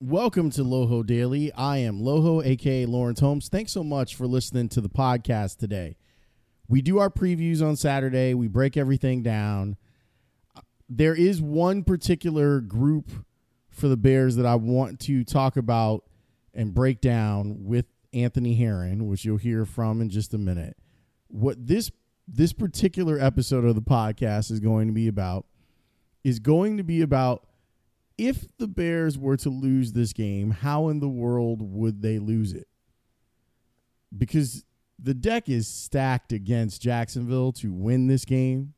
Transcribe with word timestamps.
Welcome 0.00 0.50
to 0.50 0.62
Loho 0.62 1.04
Daily. 1.04 1.52
I 1.54 1.78
am 1.78 2.00
Loho, 2.00 2.46
aka 2.46 2.86
Lawrence 2.86 3.18
Holmes. 3.18 3.48
Thanks 3.48 3.72
so 3.72 3.82
much 3.82 4.14
for 4.14 4.28
listening 4.28 4.68
to 4.68 4.80
the 4.80 4.88
podcast 4.88 5.56
today. 5.58 5.96
We 6.68 6.82
do 6.82 7.00
our 7.00 7.10
previews 7.10 7.66
on 7.66 7.74
Saturday, 7.74 8.32
we 8.32 8.46
break 8.46 8.76
everything 8.76 9.24
down. 9.24 9.76
There 10.88 11.16
is 11.16 11.42
one 11.42 11.82
particular 11.82 12.60
group 12.60 13.10
for 13.70 13.88
the 13.88 13.96
Bears 13.96 14.36
that 14.36 14.46
I 14.46 14.54
want 14.54 15.00
to 15.00 15.24
talk 15.24 15.56
about 15.56 16.04
and 16.54 16.72
break 16.72 17.00
down 17.00 17.64
with 17.64 17.86
Anthony 18.12 18.54
Herron, 18.54 19.08
which 19.08 19.24
you'll 19.24 19.36
hear 19.38 19.64
from 19.64 20.00
in 20.00 20.10
just 20.10 20.32
a 20.32 20.38
minute. 20.38 20.76
What 21.26 21.66
this 21.66 21.90
this 22.28 22.52
particular 22.52 23.18
episode 23.18 23.64
of 23.64 23.74
the 23.74 23.82
podcast 23.82 24.52
is 24.52 24.60
going 24.60 24.86
to 24.86 24.94
be 24.94 25.08
about 25.08 25.44
is 26.22 26.38
going 26.38 26.76
to 26.76 26.84
be 26.84 27.02
about 27.02 27.47
if 28.18 28.56
the 28.58 28.66
Bears 28.66 29.16
were 29.16 29.36
to 29.38 29.48
lose 29.48 29.92
this 29.92 30.12
game, 30.12 30.50
how 30.50 30.88
in 30.88 31.00
the 31.00 31.08
world 31.08 31.62
would 31.62 32.02
they 32.02 32.18
lose 32.18 32.52
it? 32.52 32.66
Because 34.16 34.64
the 34.98 35.14
deck 35.14 35.48
is 35.48 35.68
stacked 35.68 36.32
against 36.32 36.82
Jacksonville 36.82 37.52
to 37.52 37.72
win 37.72 38.08
this 38.08 38.24
game. 38.24 38.74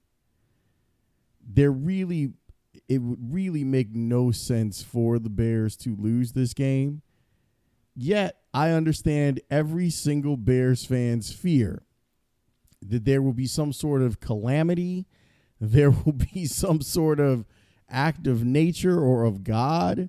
There 1.43 1.73
really 1.73 2.35
it 2.89 2.99
would 2.99 3.33
really 3.33 3.65
make 3.65 3.95
no 3.95 4.31
sense 4.31 4.83
for 4.83 5.19
the 5.19 5.31
Bears 5.31 5.77
to 5.79 5.97
lose 5.97 6.33
this 6.33 6.55
game. 6.55 7.03
Yet, 7.95 8.37
I 8.53 8.71
understand 8.71 9.41
every 9.51 9.91
single 9.91 10.37
Bears 10.37 10.85
fan's 10.85 11.33
fear 11.33 11.85
that 12.83 13.05
there 13.05 13.23
will 13.23 13.33
be 13.33 13.47
some 13.47 13.73
sort 13.73 14.03
of 14.03 14.21
calamity, 14.21 15.07
there 15.61 15.91
will 15.91 16.13
be 16.13 16.47
some 16.47 16.81
sort 16.81 17.21
of 17.21 17.45
act 17.91 18.27
of 18.27 18.45
nature 18.45 18.99
or 19.01 19.25
of 19.25 19.45
God 19.45 20.09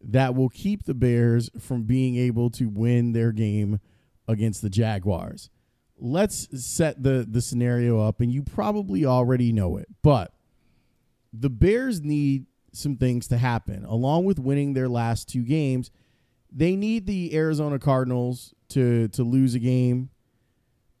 that 0.00 0.34
will 0.34 0.48
keep 0.48 0.84
the 0.84 0.94
Bears 0.94 1.50
from 1.58 1.84
being 1.84 2.16
able 2.16 2.50
to 2.50 2.68
win 2.68 3.12
their 3.12 3.32
game 3.32 3.80
against 4.28 4.62
the 4.62 4.70
Jaguars. 4.70 5.50
Let's 5.98 6.48
set 6.64 7.02
the 7.02 7.26
the 7.28 7.40
scenario 7.40 8.00
up 8.00 8.20
and 8.20 8.30
you 8.30 8.42
probably 8.42 9.06
already 9.06 9.52
know 9.52 9.76
it. 9.78 9.88
But 10.02 10.32
the 11.32 11.50
Bears 11.50 12.02
need 12.02 12.46
some 12.72 12.96
things 12.96 13.26
to 13.28 13.38
happen. 13.38 13.84
Along 13.84 14.24
with 14.24 14.38
winning 14.38 14.74
their 14.74 14.88
last 14.88 15.28
two 15.28 15.42
games, 15.42 15.90
they 16.52 16.76
need 16.76 17.06
the 17.06 17.34
Arizona 17.34 17.78
Cardinals 17.78 18.54
to 18.68 19.08
to 19.08 19.22
lose 19.22 19.54
a 19.54 19.58
game 19.58 20.10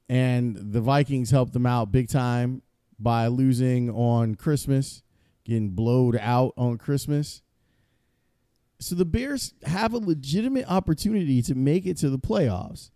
and 0.08 0.56
the 0.56 0.80
Vikings 0.80 1.30
helped 1.30 1.52
them 1.52 1.66
out 1.66 1.90
big 1.90 2.08
time 2.08 2.62
by 2.98 3.26
losing 3.26 3.90
on 3.90 4.34
Christmas 4.34 5.02
getting 5.46 5.70
blowed 5.70 6.18
out 6.20 6.52
on 6.56 6.76
Christmas. 6.76 7.42
So 8.78 8.94
the 8.94 9.04
Bears 9.04 9.54
have 9.64 9.94
a 9.94 9.98
legitimate 9.98 10.66
opportunity 10.68 11.40
to 11.42 11.54
make 11.54 11.86
it 11.86 11.96
to 11.98 12.10
the 12.10 12.18
playoffs. 12.18 12.90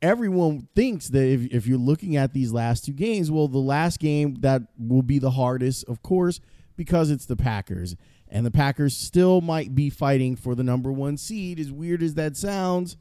Everyone 0.00 0.68
thinks 0.74 1.08
that 1.08 1.24
if, 1.24 1.46
if 1.52 1.66
you're 1.66 1.78
looking 1.78 2.16
at 2.16 2.32
these 2.32 2.52
last 2.52 2.84
two 2.84 2.92
games, 2.92 3.30
well, 3.30 3.48
the 3.48 3.58
last 3.58 3.98
game 3.98 4.36
that 4.40 4.62
will 4.78 5.02
be 5.02 5.18
the 5.18 5.30
hardest, 5.30 5.84
of 5.88 6.02
course, 6.02 6.40
because 6.76 7.10
it's 7.10 7.26
the 7.26 7.36
Packers. 7.36 7.96
And 8.28 8.44
the 8.44 8.50
Packers 8.50 8.96
still 8.96 9.40
might 9.40 9.74
be 9.74 9.90
fighting 9.90 10.36
for 10.36 10.54
the 10.54 10.64
number 10.64 10.92
one 10.92 11.16
seed, 11.16 11.58
as 11.58 11.70
weird 11.70 12.02
as 12.02 12.14
that 12.14 12.36
sounds, 12.36 12.96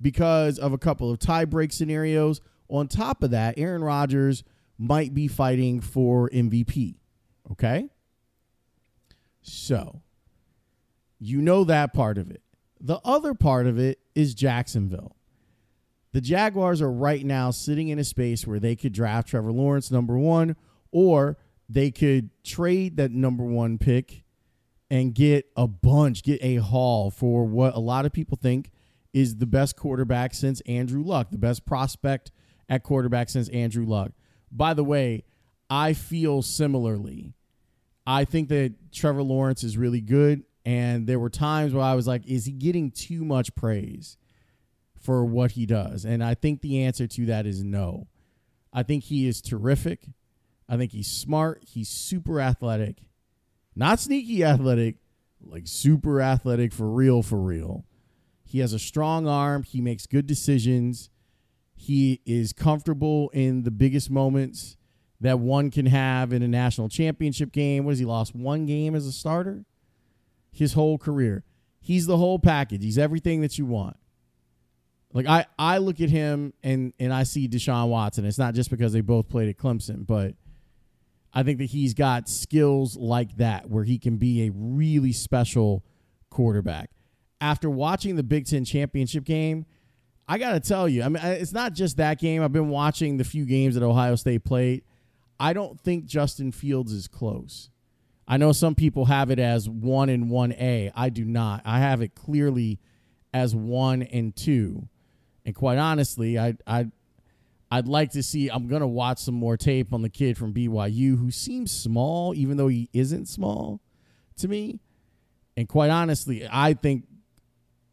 because 0.00 0.58
of 0.58 0.72
a 0.72 0.78
couple 0.78 1.10
of 1.10 1.18
tiebreak 1.18 1.72
scenarios. 1.72 2.40
On 2.68 2.86
top 2.86 3.22
of 3.22 3.32
that, 3.32 3.54
Aaron 3.56 3.82
Rodgers 3.82 4.44
might 4.78 5.12
be 5.12 5.28
fighting 5.28 5.80
for 5.80 6.30
MVP. 6.30 6.99
Okay? 7.52 7.88
So, 9.42 10.02
you 11.18 11.40
know 11.40 11.64
that 11.64 11.92
part 11.92 12.18
of 12.18 12.30
it. 12.30 12.42
The 12.80 13.00
other 13.04 13.34
part 13.34 13.66
of 13.66 13.78
it 13.78 13.98
is 14.14 14.34
Jacksonville. 14.34 15.16
The 16.12 16.20
Jaguars 16.20 16.82
are 16.82 16.90
right 16.90 17.24
now 17.24 17.50
sitting 17.50 17.88
in 17.88 17.98
a 17.98 18.04
space 18.04 18.46
where 18.46 18.58
they 18.58 18.74
could 18.74 18.92
draft 18.92 19.28
Trevor 19.28 19.52
Lawrence 19.52 19.90
number 19.90 20.18
1 20.18 20.56
or 20.90 21.38
they 21.68 21.90
could 21.90 22.30
trade 22.42 22.96
that 22.96 23.12
number 23.12 23.44
1 23.44 23.78
pick 23.78 24.24
and 24.90 25.14
get 25.14 25.46
a 25.56 25.68
bunch, 25.68 26.24
get 26.24 26.42
a 26.42 26.56
haul 26.56 27.10
for 27.10 27.44
what 27.44 27.76
a 27.76 27.78
lot 27.78 28.06
of 28.06 28.12
people 28.12 28.36
think 28.40 28.72
is 29.12 29.36
the 29.36 29.46
best 29.46 29.76
quarterback 29.76 30.34
since 30.34 30.60
Andrew 30.62 31.02
Luck, 31.02 31.30
the 31.30 31.38
best 31.38 31.64
prospect 31.64 32.32
at 32.68 32.82
quarterback 32.82 33.28
since 33.28 33.48
Andrew 33.50 33.84
Luck. 33.84 34.12
By 34.50 34.74
the 34.74 34.84
way, 34.84 35.24
I 35.68 35.92
feel 35.92 36.42
similarly. 36.42 37.34
I 38.06 38.24
think 38.24 38.48
that 38.48 38.74
Trevor 38.92 39.22
Lawrence 39.22 39.64
is 39.64 39.76
really 39.76 40.00
good. 40.00 40.44
And 40.64 41.06
there 41.06 41.18
were 41.18 41.30
times 41.30 41.72
where 41.72 41.84
I 41.84 41.94
was 41.94 42.06
like, 42.06 42.26
is 42.26 42.44
he 42.44 42.52
getting 42.52 42.90
too 42.90 43.24
much 43.24 43.54
praise 43.54 44.16
for 44.98 45.24
what 45.24 45.52
he 45.52 45.64
does? 45.66 46.04
And 46.04 46.22
I 46.22 46.34
think 46.34 46.60
the 46.60 46.82
answer 46.82 47.06
to 47.06 47.26
that 47.26 47.46
is 47.46 47.64
no. 47.64 48.06
I 48.72 48.82
think 48.82 49.04
he 49.04 49.26
is 49.26 49.40
terrific. 49.40 50.06
I 50.68 50.76
think 50.76 50.92
he's 50.92 51.08
smart. 51.08 51.64
He's 51.66 51.88
super 51.88 52.40
athletic. 52.40 52.98
Not 53.74 54.00
sneaky 54.00 54.44
athletic, 54.44 54.96
like 55.42 55.66
super 55.66 56.20
athletic 56.20 56.72
for 56.72 56.88
real, 56.88 57.22
for 57.22 57.38
real. 57.38 57.86
He 58.44 58.58
has 58.58 58.72
a 58.72 58.78
strong 58.78 59.26
arm. 59.26 59.62
He 59.62 59.80
makes 59.80 60.06
good 60.06 60.26
decisions. 60.26 61.08
He 61.74 62.20
is 62.26 62.52
comfortable 62.52 63.30
in 63.30 63.62
the 63.62 63.70
biggest 63.70 64.10
moments 64.10 64.76
that 65.20 65.38
one 65.38 65.70
can 65.70 65.86
have 65.86 66.32
in 66.32 66.42
a 66.42 66.48
national 66.48 66.88
championship 66.88 67.52
game. 67.52 67.84
What 67.84 67.92
has 67.92 67.98
he 67.98 68.04
lost 68.04 68.34
one 68.34 68.66
game 68.66 68.94
as 68.94 69.06
a 69.06 69.12
starter? 69.12 69.64
His 70.50 70.72
whole 70.72 70.98
career. 70.98 71.44
He's 71.80 72.06
the 72.06 72.16
whole 72.16 72.38
package. 72.38 72.82
He's 72.82 72.98
everything 72.98 73.40
that 73.42 73.58
you 73.58 73.66
want. 73.66 73.96
Like 75.12 75.26
I, 75.26 75.46
I 75.58 75.78
look 75.78 76.00
at 76.00 76.10
him 76.10 76.52
and 76.62 76.92
and 77.00 77.12
I 77.12 77.24
see 77.24 77.48
Deshaun 77.48 77.88
Watson. 77.88 78.24
It's 78.24 78.38
not 78.38 78.54
just 78.54 78.70
because 78.70 78.92
they 78.92 79.00
both 79.00 79.28
played 79.28 79.48
at 79.48 79.56
Clemson, 79.56 80.06
but 80.06 80.34
I 81.32 81.42
think 81.42 81.58
that 81.58 81.66
he's 81.66 81.94
got 81.94 82.28
skills 82.28 82.96
like 82.96 83.36
that 83.36 83.68
where 83.68 83.84
he 83.84 83.98
can 83.98 84.16
be 84.16 84.46
a 84.46 84.52
really 84.54 85.12
special 85.12 85.84
quarterback. 86.30 86.90
After 87.40 87.68
watching 87.70 88.16
the 88.16 88.22
Big 88.22 88.46
Ten 88.46 88.64
championship 88.64 89.24
game, 89.24 89.66
I 90.28 90.38
got 90.38 90.52
to 90.52 90.60
tell 90.60 90.88
you, 90.88 91.02
I 91.02 91.08
mean, 91.08 91.22
it's 91.24 91.52
not 91.52 91.72
just 91.72 91.96
that 91.96 92.20
game. 92.20 92.42
I've 92.42 92.52
been 92.52 92.68
watching 92.68 93.16
the 93.16 93.24
few 93.24 93.46
games 93.46 93.74
that 93.74 93.82
Ohio 93.82 94.14
State 94.14 94.44
played. 94.44 94.84
I 95.40 95.54
don't 95.54 95.80
think 95.80 96.04
Justin 96.04 96.52
Fields 96.52 96.92
is 96.92 97.08
close. 97.08 97.70
I 98.28 98.36
know 98.36 98.52
some 98.52 98.74
people 98.74 99.06
have 99.06 99.30
it 99.30 99.38
as 99.38 99.68
one 99.68 100.10
and 100.10 100.30
one 100.30 100.52
A. 100.52 100.92
I 100.94 101.08
do 101.08 101.24
not. 101.24 101.62
I 101.64 101.80
have 101.80 102.02
it 102.02 102.14
clearly 102.14 102.78
as 103.32 103.56
one 103.56 104.02
and 104.02 104.36
two. 104.36 104.86
And 105.44 105.54
quite 105.54 105.78
honestly, 105.78 106.38
I 106.38 106.56
I 106.66 106.90
I'd 107.72 107.88
like 107.88 108.10
to 108.12 108.22
see. 108.22 108.48
I'm 108.50 108.68
gonna 108.68 108.86
watch 108.86 109.18
some 109.18 109.34
more 109.34 109.56
tape 109.56 109.94
on 109.94 110.02
the 110.02 110.10
kid 110.10 110.36
from 110.36 110.52
BYU 110.52 111.18
who 111.18 111.30
seems 111.30 111.72
small, 111.72 112.34
even 112.34 112.56
though 112.56 112.68
he 112.68 112.88
isn't 112.92 113.26
small 113.26 113.80
to 114.36 114.46
me. 114.46 114.78
And 115.56 115.68
quite 115.68 115.90
honestly, 115.90 116.46
I 116.48 116.74
think 116.74 117.06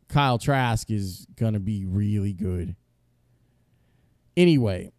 Kyle 0.09 0.37
Trask 0.37 0.91
is 0.91 1.25
gonna 1.35 1.59
be 1.59 1.85
really 1.85 2.33
good. 2.33 2.75
Anyway, 4.35 4.91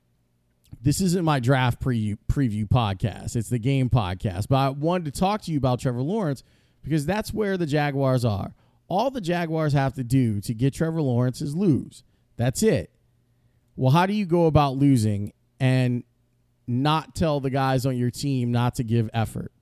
this 0.80 1.00
isn't 1.00 1.24
my 1.24 1.40
draft 1.40 1.80
pre- 1.80 2.16
preview 2.28 2.68
podcast. 2.68 3.36
It's 3.36 3.48
the 3.48 3.58
game 3.58 3.90
podcast. 3.90 4.48
But 4.48 4.56
I 4.56 4.68
wanted 4.70 5.12
to 5.12 5.20
talk 5.20 5.42
to 5.42 5.52
you 5.52 5.58
about 5.58 5.80
Trevor 5.80 6.02
Lawrence 6.02 6.44
because 6.82 7.04
that's 7.06 7.32
where 7.32 7.56
the 7.56 7.66
Jaguars 7.66 8.24
are. 8.24 8.54
All 8.88 9.10
the 9.10 9.20
Jaguars 9.20 9.72
have 9.72 9.94
to 9.94 10.04
do 10.04 10.40
to 10.40 10.54
get 10.54 10.74
Trevor 10.74 11.02
Lawrence 11.02 11.42
is 11.42 11.54
lose. 11.54 12.04
That's 12.36 12.62
it. 12.62 12.90
Well, 13.76 13.90
how 13.90 14.06
do 14.06 14.12
you 14.12 14.24
go 14.24 14.46
about 14.46 14.76
losing 14.76 15.32
and 15.60 16.04
not 16.66 17.14
tell 17.14 17.40
the 17.40 17.50
guys 17.50 17.84
on 17.84 17.96
your 17.96 18.10
team 18.10 18.50
not 18.50 18.76
to 18.76 18.84
give 18.84 19.10
effort? 19.12 19.52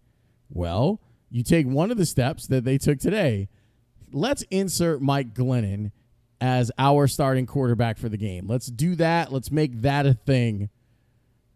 Well, 0.50 1.00
you 1.30 1.42
take 1.42 1.66
one 1.66 1.90
of 1.90 1.96
the 1.96 2.06
steps 2.06 2.46
that 2.48 2.64
they 2.64 2.78
took 2.78 2.98
today. 2.98 3.48
Let's 4.12 4.42
insert 4.50 5.02
Mike 5.02 5.34
Glennon 5.34 5.90
as 6.40 6.70
our 6.78 7.08
starting 7.08 7.46
quarterback 7.46 7.98
for 7.98 8.08
the 8.08 8.16
game. 8.16 8.46
Let's 8.46 8.66
do 8.66 8.94
that. 8.96 9.32
Let's 9.32 9.50
make 9.50 9.82
that 9.82 10.06
a 10.06 10.14
thing 10.14 10.68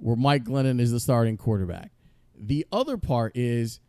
where 0.01 0.17
Mike 0.17 0.45
Glennon 0.45 0.81
is 0.81 0.93
the 0.93 1.01
starting 1.01 1.37
quarterback. 1.37 1.93
The 2.39 2.67
other 2.73 2.97
part 2.97 3.37
is 3.37 3.81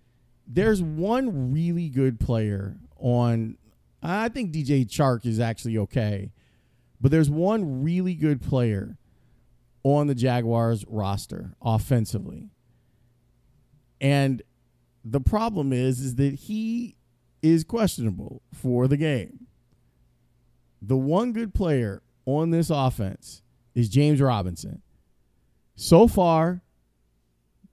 there's 0.45 0.81
one 0.81 1.51
really 1.51 1.89
good 1.89 2.19
player 2.19 2.77
on. 2.97 3.57
I 4.03 4.29
think 4.29 4.51
DJ 4.51 4.85
Chark 4.87 5.25
is 5.25 5.39
actually 5.39 5.77
okay, 5.77 6.31
but 6.99 7.11
there's 7.11 7.29
one 7.29 7.83
really 7.83 8.15
good 8.15 8.41
player 8.41 8.97
on 9.83 10.07
the 10.07 10.15
Jaguars 10.15 10.85
roster 10.87 11.53
offensively. 11.61 12.49
And 13.99 14.41
the 15.03 15.21
problem 15.21 15.71
is 15.71 15.99
is 15.99 16.15
that 16.15 16.33
he 16.33 16.95
is 17.41 17.63
questionable 17.63 18.41
for 18.53 18.87
the 18.87 18.97
game. 18.97 19.47
The 20.81 20.97
one 20.97 21.31
good 21.31 21.53
player 21.53 22.01
on 22.25 22.49
this 22.49 22.69
offense 22.69 23.41
is 23.75 23.89
James 23.89 24.19
Robinson. 24.19 24.81
So 25.75 26.07
far, 26.07 26.61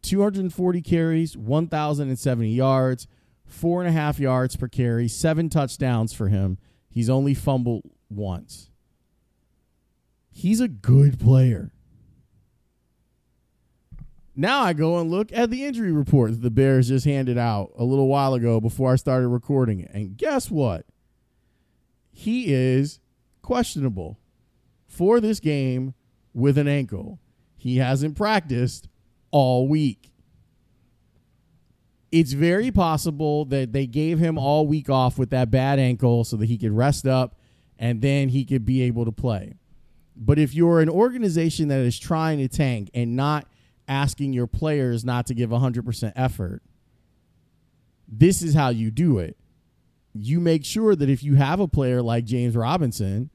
240 0.02 0.82
carries, 0.82 1.36
1,070 1.36 2.48
yards, 2.48 3.06
four 3.44 3.80
and 3.80 3.88
a 3.88 3.92
half 3.92 4.18
yards 4.18 4.56
per 4.56 4.68
carry, 4.68 5.08
seven 5.08 5.48
touchdowns 5.48 6.12
for 6.12 6.28
him. 6.28 6.58
He's 6.88 7.10
only 7.10 7.34
fumbled 7.34 7.84
once. 8.08 8.70
He's 10.30 10.60
a 10.60 10.68
good 10.68 11.18
player. 11.18 11.72
Now 14.36 14.62
I 14.62 14.72
go 14.72 14.98
and 15.00 15.10
look 15.10 15.32
at 15.32 15.50
the 15.50 15.64
injury 15.64 15.90
report 15.90 16.30
that 16.30 16.42
the 16.42 16.50
Bears 16.50 16.88
just 16.88 17.04
handed 17.04 17.36
out 17.36 17.72
a 17.76 17.82
little 17.82 18.06
while 18.06 18.34
ago 18.34 18.60
before 18.60 18.92
I 18.92 18.96
started 18.96 19.26
recording 19.26 19.80
it. 19.80 19.90
And 19.92 20.16
guess 20.16 20.48
what? 20.48 20.86
He 22.12 22.54
is 22.54 23.00
questionable 23.42 24.18
for 24.86 25.18
this 25.20 25.40
game 25.40 25.94
with 26.32 26.56
an 26.56 26.68
ankle. 26.68 27.18
He 27.58 27.76
hasn't 27.76 28.16
practiced 28.16 28.88
all 29.30 29.68
week. 29.68 30.10
It's 32.10 32.32
very 32.32 32.70
possible 32.70 33.44
that 33.46 33.72
they 33.72 33.86
gave 33.86 34.18
him 34.18 34.38
all 34.38 34.66
week 34.66 34.88
off 34.88 35.18
with 35.18 35.28
that 35.30 35.50
bad 35.50 35.78
ankle 35.78 36.24
so 36.24 36.36
that 36.36 36.46
he 36.46 36.56
could 36.56 36.72
rest 36.72 37.06
up 37.06 37.38
and 37.78 38.00
then 38.00 38.30
he 38.30 38.46
could 38.46 38.64
be 38.64 38.82
able 38.82 39.04
to 39.04 39.12
play. 39.12 39.54
But 40.16 40.38
if 40.38 40.54
you're 40.54 40.80
an 40.80 40.88
organization 40.88 41.68
that 41.68 41.80
is 41.80 41.98
trying 41.98 42.38
to 42.38 42.48
tank 42.48 42.90
and 42.94 43.14
not 43.14 43.46
asking 43.88 44.34
your 44.34 44.46
players 44.46 45.04
not 45.04 45.26
to 45.26 45.34
give 45.34 45.50
100% 45.50 46.12
effort. 46.14 46.62
This 48.06 48.42
is 48.42 48.54
how 48.54 48.68
you 48.68 48.90
do 48.90 49.18
it. 49.18 49.36
You 50.14 50.40
make 50.40 50.64
sure 50.64 50.94
that 50.94 51.08
if 51.08 51.22
you 51.22 51.34
have 51.36 51.58
a 51.58 51.68
player 51.68 52.02
like 52.02 52.24
James 52.24 52.54
Robinson 52.54 53.30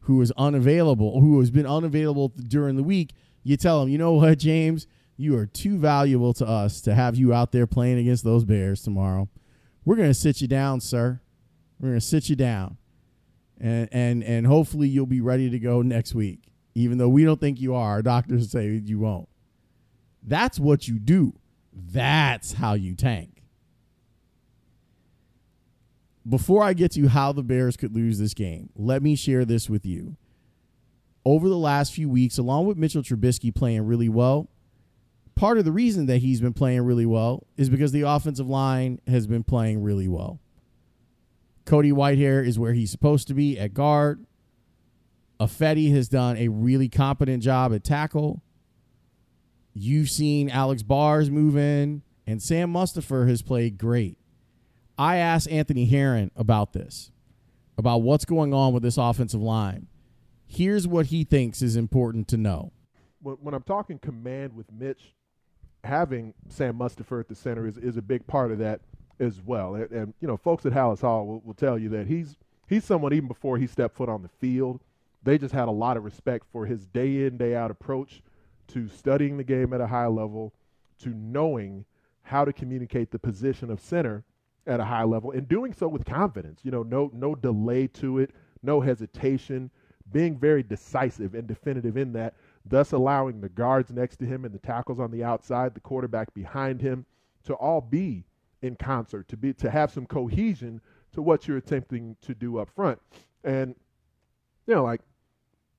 who 0.00 0.20
is 0.22 0.32
unavailable, 0.38 1.20
who 1.20 1.38
has 1.40 1.50
been 1.50 1.66
unavailable 1.66 2.28
during 2.28 2.76
the 2.76 2.82
week, 2.82 3.12
you 3.42 3.56
tell 3.56 3.80
them, 3.80 3.88
you 3.88 3.98
know 3.98 4.12
what, 4.12 4.38
James, 4.38 4.86
you 5.16 5.36
are 5.36 5.46
too 5.46 5.78
valuable 5.78 6.32
to 6.34 6.46
us 6.46 6.80
to 6.82 6.94
have 6.94 7.16
you 7.16 7.32
out 7.34 7.52
there 7.52 7.66
playing 7.66 7.98
against 7.98 8.24
those 8.24 8.44
Bears 8.44 8.82
tomorrow. 8.82 9.28
We're 9.84 9.96
going 9.96 10.10
to 10.10 10.14
sit 10.14 10.40
you 10.40 10.48
down, 10.48 10.80
sir. 10.80 11.20
We're 11.80 11.88
going 11.88 12.00
to 12.00 12.06
sit 12.06 12.28
you 12.28 12.36
down. 12.36 12.76
And, 13.60 13.88
and, 13.90 14.22
and 14.22 14.46
hopefully 14.46 14.88
you'll 14.88 15.06
be 15.06 15.20
ready 15.20 15.50
to 15.50 15.58
go 15.58 15.82
next 15.82 16.14
week. 16.14 16.42
Even 16.74 16.98
though 16.98 17.08
we 17.08 17.24
don't 17.24 17.40
think 17.40 17.60
you 17.60 17.74
are, 17.74 17.90
our 17.90 18.02
doctors 18.02 18.50
say 18.50 18.68
you 18.68 19.00
won't. 19.00 19.28
That's 20.22 20.60
what 20.60 20.86
you 20.86 20.98
do. 20.98 21.34
That's 21.72 22.52
how 22.52 22.74
you 22.74 22.94
tank. 22.94 23.42
Before 26.28 26.62
I 26.62 26.74
get 26.74 26.92
to 26.92 27.08
how 27.08 27.32
the 27.32 27.42
Bears 27.42 27.76
could 27.76 27.94
lose 27.94 28.18
this 28.18 28.34
game, 28.34 28.68
let 28.76 29.02
me 29.02 29.16
share 29.16 29.44
this 29.44 29.68
with 29.68 29.86
you. 29.86 30.16
Over 31.28 31.50
the 31.50 31.58
last 31.58 31.92
few 31.92 32.08
weeks, 32.08 32.38
along 32.38 32.64
with 32.64 32.78
Mitchell 32.78 33.02
Trubisky 33.02 33.54
playing 33.54 33.82
really 33.82 34.08
well, 34.08 34.48
part 35.34 35.58
of 35.58 35.66
the 35.66 35.72
reason 35.72 36.06
that 36.06 36.22
he's 36.22 36.40
been 36.40 36.54
playing 36.54 36.80
really 36.80 37.04
well 37.04 37.46
is 37.58 37.68
because 37.68 37.92
the 37.92 38.00
offensive 38.00 38.48
line 38.48 38.98
has 39.06 39.26
been 39.26 39.44
playing 39.44 39.82
really 39.82 40.08
well. 40.08 40.40
Cody 41.66 41.92
Whitehair 41.92 42.42
is 42.46 42.58
where 42.58 42.72
he's 42.72 42.90
supposed 42.90 43.28
to 43.28 43.34
be 43.34 43.58
at 43.58 43.74
guard. 43.74 44.24
Ifedi 45.38 45.92
has 45.92 46.08
done 46.08 46.38
a 46.38 46.48
really 46.48 46.88
competent 46.88 47.42
job 47.42 47.74
at 47.74 47.84
tackle. 47.84 48.40
You've 49.74 50.08
seen 50.08 50.48
Alex 50.48 50.82
Bars 50.82 51.30
move 51.30 51.58
in, 51.58 52.00
and 52.26 52.42
Sam 52.42 52.72
Mustipher 52.72 53.28
has 53.28 53.42
played 53.42 53.76
great. 53.76 54.16
I 54.96 55.16
asked 55.16 55.50
Anthony 55.50 55.84
Herron 55.84 56.30
about 56.34 56.72
this, 56.72 57.10
about 57.76 57.98
what's 57.98 58.24
going 58.24 58.54
on 58.54 58.72
with 58.72 58.82
this 58.82 58.96
offensive 58.96 59.42
line. 59.42 59.88
Here's 60.48 60.88
what 60.88 61.06
he 61.06 61.24
thinks 61.24 61.60
is 61.60 61.76
important 61.76 62.26
to 62.28 62.38
know. 62.38 62.72
When 63.20 63.52
I'm 63.52 63.62
talking 63.62 63.98
command 63.98 64.56
with 64.56 64.72
Mitch, 64.72 65.14
having 65.84 66.32
Sam 66.48 66.78
Mustipher 66.78 67.20
at 67.20 67.28
the 67.28 67.34
center 67.34 67.66
is, 67.66 67.76
is 67.76 67.96
a 67.96 68.02
big 68.02 68.26
part 68.26 68.50
of 68.50 68.58
that 68.58 68.80
as 69.20 69.40
well. 69.44 69.74
And, 69.74 69.90
and 69.90 70.14
you 70.20 70.26
know, 70.26 70.36
folks 70.36 70.64
at 70.64 70.72
Halas 70.72 71.02
Hall 71.02 71.26
will, 71.26 71.40
will 71.40 71.54
tell 71.54 71.78
you 71.78 71.90
that 71.90 72.06
he's 72.06 72.36
he's 72.66 72.84
someone 72.84 73.12
even 73.12 73.28
before 73.28 73.58
he 73.58 73.66
stepped 73.66 73.96
foot 73.96 74.08
on 74.08 74.22
the 74.22 74.28
field. 74.28 74.80
They 75.22 75.36
just 75.36 75.52
had 75.52 75.68
a 75.68 75.72
lot 75.72 75.96
of 75.96 76.04
respect 76.04 76.46
for 76.50 76.64
his 76.64 76.86
day 76.86 77.26
in 77.26 77.36
day 77.36 77.54
out 77.54 77.70
approach 77.70 78.22
to 78.68 78.88
studying 78.88 79.36
the 79.36 79.44
game 79.44 79.72
at 79.72 79.80
a 79.80 79.86
high 79.86 80.06
level, 80.06 80.54
to 81.00 81.10
knowing 81.10 81.84
how 82.22 82.44
to 82.44 82.52
communicate 82.52 83.10
the 83.10 83.18
position 83.18 83.70
of 83.70 83.80
center 83.80 84.24
at 84.66 84.80
a 84.80 84.84
high 84.84 85.04
level 85.04 85.30
and 85.30 85.48
doing 85.48 85.72
so 85.72 85.88
with 85.88 86.04
confidence. 86.04 86.60
You 86.62 86.70
know, 86.70 86.82
no 86.82 87.10
no 87.12 87.34
delay 87.34 87.86
to 87.88 88.18
it, 88.18 88.30
no 88.62 88.80
hesitation, 88.80 89.70
being 90.12 90.38
very 90.38 90.62
decisive 90.62 91.34
and 91.34 91.46
definitive 91.46 91.96
in 91.96 92.12
that, 92.14 92.34
thus 92.64 92.92
allowing 92.92 93.40
the 93.40 93.48
guards 93.48 93.90
next 93.90 94.18
to 94.18 94.26
him 94.26 94.44
and 94.44 94.54
the 94.54 94.58
tackles 94.58 95.00
on 95.00 95.10
the 95.10 95.24
outside, 95.24 95.74
the 95.74 95.80
quarterback 95.80 96.32
behind 96.34 96.80
him 96.80 97.04
to 97.44 97.54
all 97.54 97.80
be 97.80 98.24
in 98.62 98.76
concert, 98.76 99.28
to 99.28 99.36
be 99.36 99.52
to 99.54 99.70
have 99.70 99.90
some 99.90 100.06
cohesion 100.06 100.80
to 101.12 101.22
what 101.22 101.46
you're 101.46 101.56
attempting 101.56 102.16
to 102.22 102.34
do 102.34 102.58
up 102.58 102.68
front. 102.68 103.00
And 103.44 103.74
you 104.66 104.74
know, 104.74 104.84
like 104.84 105.00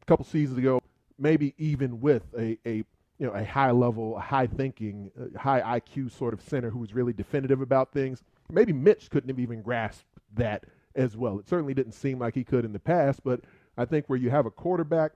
a 0.01 0.05
couple 0.05 0.25
seasons 0.25 0.57
ago, 0.57 0.81
maybe 1.17 1.53
even 1.57 1.99
with 1.99 2.23
a, 2.37 2.57
a 2.65 2.83
you 3.19 3.27
know 3.27 3.31
a 3.31 3.43
high 3.43 3.71
level, 3.71 4.17
high 4.17 4.47
thinking, 4.47 5.11
uh, 5.19 5.37
high 5.37 5.79
IQ 5.79 6.11
sort 6.11 6.33
of 6.33 6.41
center 6.41 6.69
who 6.69 6.79
was 6.79 6.93
really 6.93 7.13
definitive 7.13 7.61
about 7.61 7.91
things. 7.91 8.23
Maybe 8.51 8.73
Mitch 8.73 9.09
couldn't 9.09 9.29
have 9.29 9.39
even 9.39 9.61
grasped 9.61 10.05
that 10.33 10.65
as 10.95 11.15
well. 11.15 11.37
It 11.39 11.47
certainly 11.47 11.73
didn't 11.73 11.91
seem 11.91 12.19
like 12.19 12.33
he 12.33 12.43
could 12.43 12.65
in 12.65 12.73
the 12.73 12.79
past, 12.79 13.23
but 13.23 13.41
I 13.79 13.85
think 13.85 14.07
where 14.07 14.19
you 14.19 14.29
have 14.29 14.45
a 14.45 14.51
quarterback 14.51 15.13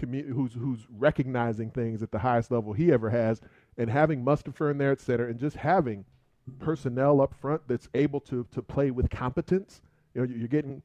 commu- 0.00 0.28
who's 0.28 0.54
who's 0.54 0.86
recognizing 0.88 1.70
things 1.70 2.00
at 2.00 2.12
the 2.12 2.20
highest 2.20 2.52
level 2.52 2.72
he 2.72 2.92
ever 2.92 3.10
has, 3.10 3.40
and 3.76 3.90
having 3.90 4.24
Mustipher 4.24 4.70
in 4.70 4.78
there 4.78 4.92
at 4.92 5.00
center, 5.00 5.26
and 5.26 5.38
just 5.38 5.56
having 5.56 6.04
personnel 6.60 7.20
up 7.20 7.34
front 7.34 7.62
that's 7.66 7.88
able 7.94 8.20
to 8.20 8.46
to 8.52 8.62
play 8.62 8.92
with 8.92 9.10
competence. 9.10 9.82
You 10.14 10.20
know, 10.20 10.32
you're 10.32 10.46
getting 10.46 10.80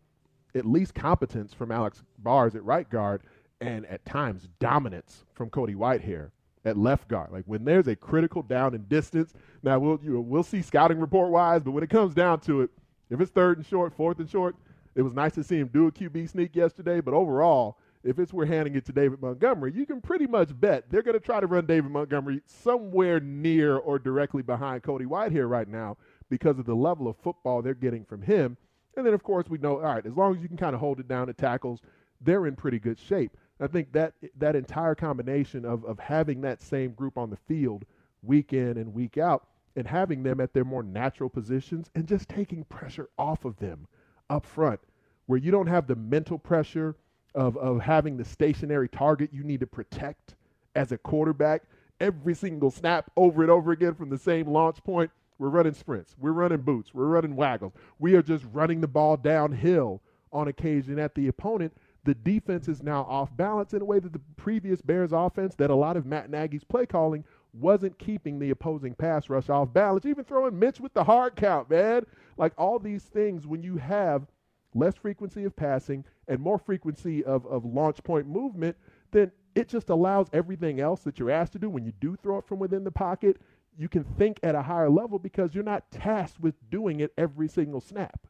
at 0.55 0.65
least 0.65 0.95
competence 0.95 1.53
from 1.53 1.71
Alex 1.71 2.01
Bars 2.17 2.55
at 2.55 2.63
right 2.63 2.89
guard, 2.89 3.21
and 3.61 3.85
at 3.85 4.03
times 4.05 4.49
dominance 4.59 5.23
from 5.33 5.51
Cody 5.51 5.75
Whitehair 5.75 6.31
at 6.65 6.77
left 6.77 7.07
guard. 7.09 7.31
Like 7.31 7.43
when 7.45 7.63
there's 7.63 7.87
a 7.87 7.95
critical 7.95 8.41
down 8.41 8.73
and 8.73 8.89
distance, 8.89 9.33
now 9.61 9.77
we'll 9.77 9.99
you 10.03 10.15
know, 10.15 10.19
we'll 10.19 10.41
see 10.41 10.63
scouting 10.63 10.99
report 10.99 11.29
wise, 11.29 11.61
but 11.61 11.71
when 11.71 11.83
it 11.83 11.91
comes 11.91 12.15
down 12.15 12.39
to 12.41 12.61
it, 12.61 12.71
if 13.11 13.21
it's 13.21 13.29
third 13.29 13.57
and 13.57 13.67
short, 13.67 13.93
fourth 13.93 14.17
and 14.17 14.27
short, 14.27 14.55
it 14.95 15.01
was 15.01 15.13
nice 15.13 15.33
to 15.33 15.43
see 15.43 15.57
him 15.57 15.69
do 15.73 15.87
a 15.87 15.91
QB 15.91 16.29
sneak 16.29 16.55
yesterday, 16.55 17.01
but 17.01 17.13
overall, 17.13 17.77
if 18.03 18.19
it's 18.19 18.33
we're 18.33 18.45
handing 18.45 18.75
it 18.75 18.85
to 18.85 18.91
David 18.91 19.21
Montgomery, 19.21 19.71
you 19.73 19.85
can 19.85 20.01
pretty 20.01 20.27
much 20.27 20.59
bet 20.59 20.89
they're 20.89 21.01
going 21.01 21.17
to 21.17 21.25
try 21.25 21.39
to 21.39 21.47
run 21.47 21.65
David 21.65 21.89
Montgomery 21.89 22.41
somewhere 22.45 23.19
near 23.19 23.77
or 23.77 23.97
directly 23.97 24.41
behind 24.41 24.83
Cody 24.83 25.05
Whitehair 25.05 25.49
right 25.49 25.67
now 25.67 25.97
because 26.29 26.59
of 26.59 26.65
the 26.65 26.75
level 26.75 27.07
of 27.07 27.15
football 27.17 27.61
they're 27.61 27.73
getting 27.73 28.03
from 28.03 28.21
him. 28.21 28.57
And 28.97 29.05
then, 29.05 29.13
of 29.13 29.23
course, 29.23 29.47
we 29.49 29.57
know, 29.57 29.77
all 29.77 29.95
right, 29.95 30.05
as 30.05 30.15
long 30.15 30.35
as 30.35 30.41
you 30.41 30.47
can 30.47 30.57
kind 30.57 30.75
of 30.75 30.79
hold 30.81 30.99
it 30.99 31.07
down 31.07 31.29
at 31.29 31.37
tackles, 31.37 31.79
they're 32.21 32.45
in 32.45 32.55
pretty 32.55 32.79
good 32.79 32.99
shape. 32.99 33.35
I 33.59 33.67
think 33.67 33.93
that 33.93 34.13
that 34.37 34.55
entire 34.55 34.95
combination 34.95 35.63
of 35.63 35.85
of 35.85 35.99
having 35.99 36.41
that 36.41 36.61
same 36.61 36.91
group 36.91 37.17
on 37.17 37.29
the 37.29 37.37
field 37.37 37.85
week 38.21 38.53
in 38.53 38.77
and 38.77 38.93
week 38.93 39.17
out 39.17 39.47
and 39.75 39.87
having 39.87 40.23
them 40.23 40.39
at 40.39 40.53
their 40.53 40.65
more 40.65 40.83
natural 40.83 41.29
positions 41.29 41.89
and 41.95 42.07
just 42.07 42.29
taking 42.29 42.63
pressure 42.65 43.09
off 43.17 43.45
of 43.45 43.57
them 43.57 43.87
up 44.33 44.45
front 44.45 44.79
where 45.27 45.39
you 45.39 45.51
don't 45.51 45.67
have 45.67 45.87
the 45.87 45.95
mental 45.95 46.39
pressure 46.39 46.95
of 47.35 47.55
of 47.57 47.79
having 47.79 48.17
the 48.17 48.25
stationary 48.25 48.89
target 48.89 49.29
you 49.31 49.43
need 49.43 49.59
to 49.59 49.67
protect 49.67 50.35
as 50.75 50.91
a 50.91 50.97
quarterback. 50.97 51.63
Every 51.99 52.33
single 52.33 52.71
snap 52.71 53.11
over 53.15 53.43
and 53.43 53.51
over 53.51 53.71
again 53.71 53.93
from 53.93 54.09
the 54.09 54.17
same 54.17 54.47
launch 54.47 54.83
point 54.83 55.11
we're 55.39 55.49
running 55.49 55.73
sprints 55.73 56.15
we're 56.19 56.31
running 56.31 56.61
boots 56.61 56.93
we're 56.93 57.05
running 57.05 57.35
waggles. 57.35 57.73
We 57.99 58.15
are 58.15 58.21
just 58.21 58.45
running 58.51 58.81
the 58.81 58.87
ball 58.87 59.17
downhill 59.17 60.01
on 60.31 60.47
occasion 60.47 60.97
at 60.99 61.13
the 61.15 61.27
opponent. 61.27 61.73
The 62.05 62.15
defense 62.15 62.67
is 62.67 62.83
now 62.83 63.03
off 63.03 63.35
balance 63.37 63.73
in 63.73 63.81
a 63.81 63.85
way 63.85 63.99
that 63.99 64.11
the 64.11 64.21
previous 64.35 64.81
Bears 64.81 65.13
offense, 65.13 65.55
that 65.55 65.69
a 65.69 65.75
lot 65.75 65.95
of 65.95 66.05
Matt 66.05 66.29
Nagy's 66.29 66.63
play 66.63 66.85
calling, 66.85 67.23
wasn't 67.53 67.97
keeping 67.99 68.39
the 68.39 68.49
opposing 68.49 68.95
pass 68.95 69.29
rush 69.29 69.49
off 69.49 69.71
balance. 69.71 70.05
Even 70.05 70.23
throwing 70.23 70.57
Mitch 70.57 70.79
with 70.79 70.93
the 70.93 71.03
hard 71.03 71.35
count, 71.35 71.69
man. 71.69 72.03
Like 72.37 72.53
all 72.57 72.79
these 72.79 73.03
things, 73.03 73.45
when 73.45 73.61
you 73.61 73.77
have 73.77 74.27
less 74.73 74.95
frequency 74.95 75.43
of 75.43 75.55
passing 75.55 76.03
and 76.27 76.39
more 76.39 76.57
frequency 76.57 77.23
of, 77.23 77.45
of 77.45 77.63
launch 77.63 78.03
point 78.03 78.27
movement, 78.27 78.75
then 79.11 79.31
it 79.55 79.67
just 79.67 79.89
allows 79.89 80.27
everything 80.33 80.79
else 80.79 81.01
that 81.01 81.19
you're 81.19 81.29
asked 81.29 81.53
to 81.53 81.59
do 81.59 81.69
when 81.69 81.85
you 81.85 81.93
do 81.99 82.15
throw 82.15 82.39
it 82.39 82.47
from 82.47 82.57
within 82.59 82.83
the 82.83 82.91
pocket. 82.91 83.37
You 83.77 83.87
can 83.87 84.03
think 84.03 84.39
at 84.41 84.55
a 84.55 84.61
higher 84.63 84.89
level 84.89 85.19
because 85.19 85.53
you're 85.53 85.63
not 85.63 85.91
tasked 85.91 86.39
with 86.39 86.55
doing 86.71 86.99
it 86.99 87.13
every 87.17 87.47
single 87.47 87.81
snap. 87.81 88.27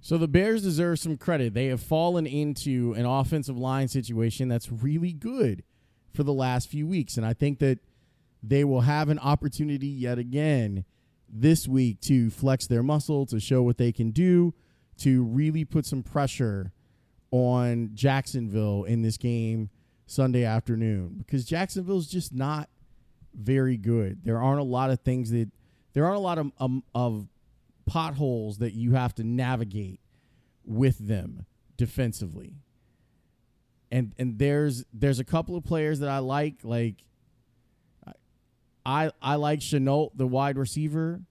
So 0.00 0.18
the 0.18 0.28
Bears 0.28 0.62
deserve 0.62 0.98
some 0.98 1.16
credit. 1.16 1.54
They 1.54 1.66
have 1.66 1.82
fallen 1.82 2.26
into 2.26 2.94
an 2.94 3.06
offensive 3.06 3.56
line 3.56 3.88
situation 3.88 4.48
that's 4.48 4.70
really 4.70 5.12
good 5.12 5.62
for 6.12 6.22
the 6.22 6.32
last 6.32 6.68
few 6.68 6.86
weeks. 6.86 7.16
And 7.16 7.24
I 7.24 7.32
think 7.32 7.58
that 7.60 7.78
they 8.48 8.64
will 8.64 8.82
have 8.82 9.08
an 9.08 9.18
opportunity 9.18 9.86
yet 9.86 10.18
again 10.18 10.84
this 11.28 11.66
week 11.66 12.00
to 12.02 12.30
flex 12.30 12.66
their 12.66 12.82
muscle, 12.82 13.26
to 13.26 13.40
show 13.40 13.62
what 13.62 13.78
they 13.78 13.92
can 13.92 14.10
do, 14.10 14.54
to 14.98 15.24
really 15.24 15.64
put 15.64 15.86
some 15.86 16.02
pressure 16.02 16.72
on 17.30 17.90
Jacksonville 17.94 18.84
in 18.84 19.02
this 19.02 19.16
game 19.16 19.70
Sunday 20.06 20.44
afternoon 20.44 21.16
because 21.18 21.44
Jacksonville's 21.44 22.06
just 22.06 22.32
not 22.32 22.68
very 23.34 23.76
good. 23.76 24.20
There 24.24 24.40
aren't 24.40 24.60
a 24.60 24.64
lot 24.64 24.90
of 24.90 25.00
things 25.00 25.30
that 25.30 25.50
there 25.94 26.04
aren't 26.04 26.16
a 26.16 26.20
lot 26.20 26.38
of 26.38 26.52
um, 26.58 26.84
of 26.94 27.26
potholes 27.86 28.58
that 28.58 28.74
you 28.74 28.92
have 28.92 29.14
to 29.16 29.24
navigate 29.24 30.00
with 30.64 30.98
them 30.98 31.46
defensively. 31.76 32.54
And 33.90 34.12
and 34.18 34.38
there's 34.38 34.84
there's 34.92 35.18
a 35.18 35.24
couple 35.24 35.56
of 35.56 35.64
players 35.64 36.00
that 36.00 36.08
I 36.08 36.18
like 36.18 36.58
like 36.62 37.04
I 38.84 39.10
I 39.22 39.36
like 39.36 39.60
Shenault, 39.60 40.12
the 40.14 40.26
wide 40.26 40.58
receiver. 40.58 41.22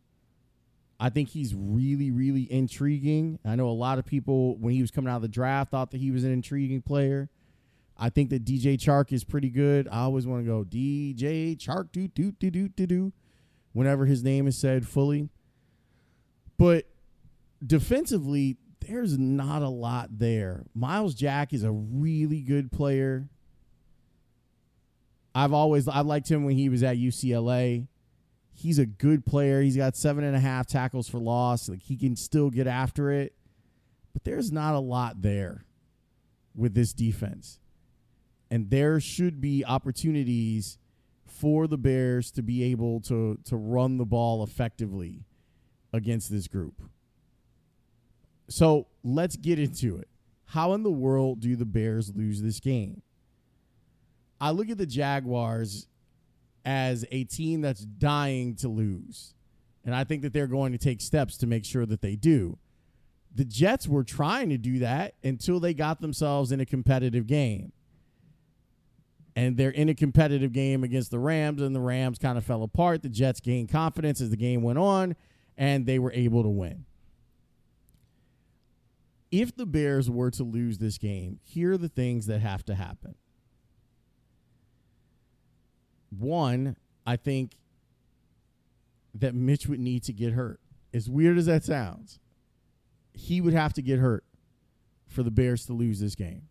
I 1.00 1.10
think 1.10 1.30
he's 1.30 1.54
really, 1.54 2.12
really 2.12 2.50
intriguing. 2.52 3.40
I 3.44 3.56
know 3.56 3.68
a 3.68 3.72
lot 3.72 4.00
of 4.00 4.06
people 4.06 4.58
when 4.58 4.74
he 4.74 4.82
was 4.82 4.90
coming 4.90 5.12
out 5.12 5.18
of 5.18 5.22
the 5.22 5.28
draft 5.28 5.72
thought 5.72 5.92
that 5.92 5.98
he 5.98 6.12
was 6.12 6.24
an 6.24 6.32
intriguing 6.32 6.82
player. 6.82 7.30
I 7.98 8.10
think 8.10 8.30
that 8.30 8.46
DJ 8.46 8.78
Chark 8.78 9.12
is 9.12 9.24
pretty 9.24 9.50
good. 9.50 9.88
I 9.88 10.00
always 10.00 10.26
want 10.26 10.46
to 10.46 10.50
go 10.50 10.64
DJ 10.64 11.58
Chark 11.58 11.92
do 11.92 12.08
do 12.08 12.32
do 12.32 12.50
do 12.50 12.70
do 12.70 12.88
do 12.88 13.14
whenever 13.74 14.06
his 14.06 14.24
name 14.24 14.48
is 14.48 14.58
said 14.58 14.88
fully. 14.88 15.30
But 16.58 16.86
defensively, 17.66 18.58
there's 18.80 19.18
not 19.18 19.62
a 19.62 19.70
lot 19.70 20.20
there. 20.20 20.64
Myles 20.74 21.16
Jack 21.16 21.54
is 21.54 21.64
a 21.64 21.72
really 21.72 22.42
good 22.42 22.72
player. 22.72 23.30
I've 25.36 25.54
always 25.54 25.88
I 25.88 26.02
liked 26.02 26.30
him 26.30 26.44
when 26.44 26.56
he 26.56 26.70
was 26.70 26.84
at 26.84 26.98
UCLA. 26.98 27.88
He's 28.54 28.78
a 28.78 28.86
good 28.86 29.26
player. 29.26 29.62
He's 29.62 29.78
got 29.78 29.96
seven 29.96 30.24
and 30.24 30.36
a 30.36 30.40
half 30.40 30.68
tackles 30.68 31.10
for 31.10 31.18
loss. 31.18 31.68
Like 31.68 31.82
he 31.82 31.98
can 31.98 32.16
still 32.16 32.50
get 32.50 32.68
after 32.68 33.12
it. 33.12 33.34
But 34.14 34.24
there's 34.24 34.52
not 34.52 34.76
a 34.76 34.80
lot 34.80 35.22
there 35.24 35.66
with 36.56 36.76
this 36.76 36.94
defense. 36.94 37.60
And 38.52 38.70
there 38.70 39.00
should 39.00 39.42
be 39.42 39.66
opportunities 39.66 40.78
for 41.26 41.66
the 41.66 41.78
Bears 41.78 42.30
to 42.32 42.44
be 42.44 42.64
able 42.64 43.02
to 43.02 43.40
to 43.46 43.56
run 43.56 43.98
the 43.98 44.06
ball 44.06 44.44
effectively 44.44 45.26
against 45.92 46.30
this 46.32 46.48
group. 46.48 46.82
So 48.50 48.88
let's 49.04 49.36
get 49.36 49.58
into 49.58 49.98
it. 49.98 50.08
How 50.46 50.74
in 50.74 50.84
the 50.84 50.92
world 50.92 51.40
do 51.40 51.56
the 51.56 51.66
Bears 51.66 52.14
lose 52.16 52.42
this 52.42 52.60
game? 52.60 53.02
I 54.44 54.52
look 54.52 54.70
at 54.70 54.78
the 54.78 54.86
Jaguars 54.86 55.88
as 56.66 57.06
a 57.12 57.24
team 57.24 57.62
that's 57.62 57.80
dying 57.80 58.56
to 58.56 58.68
lose. 58.68 59.36
And 59.86 59.96
I 59.96 60.04
think 60.04 60.22
that 60.24 60.34
they're 60.34 60.48
going 60.48 60.74
to 60.74 60.78
take 60.78 61.00
steps 61.00 61.38
to 61.38 61.48
make 61.48 61.64
sure 61.64 61.86
that 61.86 62.02
they 62.02 62.18
do. 62.18 62.58
The 63.34 63.46
Jets 63.46 63.88
were 63.88 64.04
trying 64.04 64.50
to 64.50 64.58
do 64.58 64.80
that 64.80 65.14
until 65.24 65.62
they 65.62 65.74
got 65.74 66.02
themselves 66.02 66.52
in 66.52 66.60
a 66.60 66.66
competitive 66.66 67.26
game. 67.26 67.72
And 69.34 69.56
they're 69.56 69.70
in 69.70 69.88
a 69.88 69.96
competitive 69.96 70.52
game 70.52 70.84
against 70.84 71.10
the 71.10 71.20
Rams, 71.20 71.62
and 71.62 71.74
the 71.74 71.80
Rams 71.80 72.20
kind 72.20 72.38
of 72.38 72.44
fell 72.44 72.64
apart. 72.64 73.02
The 73.02 73.08
Jets 73.08 73.40
gained 73.40 73.70
confidence 73.70 74.20
as 74.20 74.30
the 74.30 74.36
game 74.36 74.62
went 74.62 74.78
on, 74.78 75.16
and 75.58 75.86
they 75.86 76.00
were 76.00 76.12
able 76.12 76.44
to 76.44 76.50
win. 76.50 76.84
If 79.32 79.56
the 79.56 79.66
Bears 79.66 80.10
were 80.10 80.32
to 80.32 80.44
lose 80.44 80.80
this 80.80 80.98
game, 80.98 81.40
here 81.44 81.72
are 81.72 81.78
the 81.78 81.88
things 81.88 82.26
that 82.26 82.42
have 82.42 82.66
to 82.66 82.76
happen. 82.76 83.16
One, 86.20 86.76
I 87.06 87.16
think 87.16 87.58
that 89.16 89.36
Mitch 89.36 89.68
would 89.68 89.80
need 89.80 90.04
to 90.04 90.14
get 90.14 90.34
hurt. 90.34 90.60
As 90.94 91.10
weird 91.10 91.38
as 91.38 91.46
that 91.48 91.64
sounds, 91.64 92.20
he 93.14 93.42
would 93.42 93.54
have 93.54 93.74
to 93.74 93.82
get 93.82 94.00
hurt 94.00 94.24
for 95.08 95.24
the 95.24 95.32
Bears 95.32 95.66
to 95.66 95.74
lose 95.74 96.00
this 96.00 96.16
game. 96.16 96.44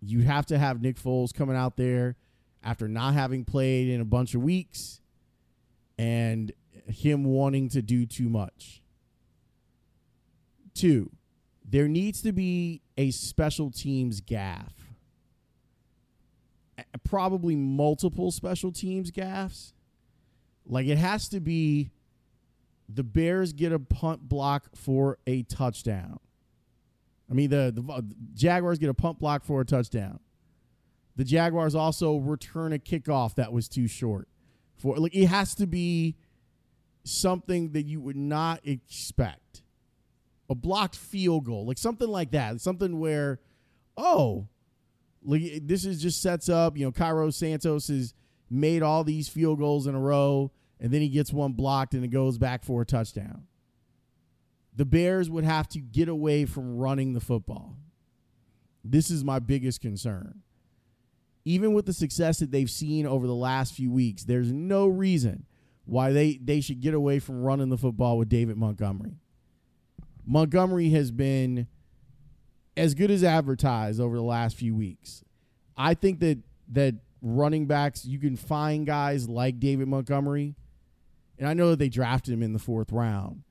You'd 0.00 0.24
have 0.24 0.46
to 0.46 0.58
have 0.58 0.82
Nick 0.82 0.96
Foles 0.96 1.32
coming 1.32 1.56
out 1.56 1.76
there 1.76 2.16
after 2.62 2.88
not 2.88 3.14
having 3.14 3.44
played 3.44 3.88
in 3.88 4.00
a 4.00 4.04
bunch 4.04 4.34
of 4.34 4.42
weeks 4.42 5.00
and 5.98 6.52
him 6.86 7.24
wanting 7.24 7.68
to 7.70 7.82
do 7.82 8.06
too 8.06 8.28
much. 8.28 8.82
Two, 10.74 11.10
there 11.68 11.88
needs 11.88 12.22
to 12.22 12.32
be 12.32 12.82
a 12.96 13.10
special 13.10 13.70
teams 13.70 14.20
gaffe. 14.20 14.81
Probably 17.04 17.56
multiple 17.56 18.30
special 18.30 18.72
teams 18.72 19.10
gaffes. 19.10 19.72
Like 20.66 20.86
it 20.86 20.98
has 20.98 21.28
to 21.30 21.40
be 21.40 21.90
the 22.88 23.02
Bears 23.02 23.52
get 23.52 23.72
a 23.72 23.78
punt 23.78 24.28
block 24.28 24.76
for 24.76 25.18
a 25.26 25.42
touchdown. 25.42 26.20
I 27.30 27.34
mean 27.34 27.50
the, 27.50 27.72
the 27.74 27.92
uh, 27.92 28.02
Jaguars 28.34 28.78
get 28.78 28.90
a 28.90 28.94
punt 28.94 29.18
block 29.18 29.44
for 29.44 29.60
a 29.60 29.64
touchdown. 29.64 30.20
The 31.16 31.24
Jaguars 31.24 31.74
also 31.74 32.16
return 32.16 32.72
a 32.72 32.78
kickoff 32.78 33.34
that 33.36 33.52
was 33.52 33.68
too 33.68 33.86
short. 33.86 34.28
For 34.76 34.96
like 34.96 35.14
it 35.14 35.26
has 35.26 35.54
to 35.56 35.66
be 35.66 36.16
something 37.04 37.72
that 37.72 37.86
you 37.86 38.00
would 38.00 38.16
not 38.16 38.60
expect. 38.66 39.62
A 40.50 40.54
blocked 40.54 40.96
field 40.96 41.44
goal, 41.44 41.66
like 41.66 41.78
something 41.78 42.08
like 42.08 42.32
that. 42.32 42.60
Something 42.60 42.98
where, 42.98 43.40
oh, 43.96 44.48
this 45.24 45.84
is 45.84 46.02
just 46.02 46.20
sets 46.20 46.48
up, 46.48 46.76
you 46.76 46.84
know, 46.84 46.92
Cairo 46.92 47.30
Santos 47.30 47.88
has 47.88 48.14
made 48.50 48.82
all 48.82 49.04
these 49.04 49.28
field 49.28 49.58
goals 49.58 49.86
in 49.86 49.94
a 49.94 50.00
row, 50.00 50.50
and 50.80 50.92
then 50.92 51.00
he 51.00 51.08
gets 51.08 51.32
one 51.32 51.52
blocked 51.52 51.94
and 51.94 52.04
it 52.04 52.08
goes 52.08 52.38
back 52.38 52.64
for 52.64 52.82
a 52.82 52.86
touchdown. 52.86 53.46
The 54.74 54.84
Bears 54.84 55.30
would 55.30 55.44
have 55.44 55.68
to 55.70 55.80
get 55.80 56.08
away 56.08 56.44
from 56.44 56.76
running 56.76 57.12
the 57.12 57.20
football. 57.20 57.76
This 58.84 59.10
is 59.10 59.22
my 59.22 59.38
biggest 59.38 59.80
concern. 59.80 60.40
Even 61.44 61.72
with 61.72 61.86
the 61.86 61.92
success 61.92 62.38
that 62.38 62.50
they've 62.50 62.70
seen 62.70 63.06
over 63.06 63.26
the 63.26 63.34
last 63.34 63.74
few 63.74 63.90
weeks, 63.90 64.24
there's 64.24 64.52
no 64.52 64.86
reason 64.86 65.44
why 65.84 66.12
they, 66.12 66.38
they 66.42 66.60
should 66.60 66.80
get 66.80 66.94
away 66.94 67.18
from 67.18 67.42
running 67.42 67.68
the 67.68 67.76
football 67.76 68.16
with 68.16 68.28
David 68.28 68.56
Montgomery. 68.56 69.16
Montgomery 70.24 70.90
has 70.90 71.10
been 71.10 71.66
as 72.76 72.94
good 72.94 73.10
as 73.10 73.22
advertised 73.22 74.00
over 74.00 74.16
the 74.16 74.22
last 74.22 74.56
few 74.56 74.74
weeks. 74.74 75.22
I 75.76 75.94
think 75.94 76.20
that 76.20 76.38
that 76.72 76.94
running 77.20 77.66
backs 77.66 78.04
you 78.04 78.18
can 78.18 78.36
find 78.36 78.86
guys 78.86 79.28
like 79.28 79.60
David 79.60 79.88
Montgomery, 79.88 80.54
and 81.38 81.48
I 81.48 81.54
know 81.54 81.70
that 81.70 81.78
they 81.78 81.88
drafted 81.88 82.34
him 82.34 82.42
in 82.42 82.52
the 82.52 82.58
fourth 82.58 82.92
round. 82.92 83.42